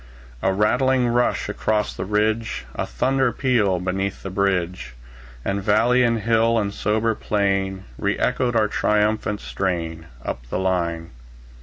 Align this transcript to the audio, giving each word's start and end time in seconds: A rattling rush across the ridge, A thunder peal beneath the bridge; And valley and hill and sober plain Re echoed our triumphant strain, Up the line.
A 0.41 0.51
rattling 0.51 1.09
rush 1.09 1.47
across 1.47 1.93
the 1.93 2.05
ridge, 2.05 2.65
A 2.73 2.87
thunder 2.87 3.31
peal 3.31 3.79
beneath 3.79 4.23
the 4.23 4.31
bridge; 4.31 4.95
And 5.45 5.61
valley 5.61 6.01
and 6.01 6.21
hill 6.21 6.57
and 6.57 6.73
sober 6.73 7.13
plain 7.13 7.83
Re 7.99 8.17
echoed 8.17 8.55
our 8.55 8.67
triumphant 8.67 9.41
strain, 9.41 10.07
Up 10.25 10.47
the 10.49 10.57
line. 10.57 11.11